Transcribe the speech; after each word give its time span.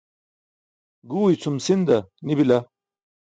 Guu 1.09 1.21
icʰum 1.33 1.57
sinda 1.65 1.97
nibila 2.25 2.57